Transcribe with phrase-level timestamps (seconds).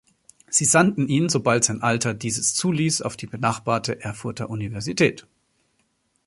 [0.49, 5.27] Sie sandten ihn, so bald sein Alter dieses zuließ, auf die benachbarte Erfurter Universität.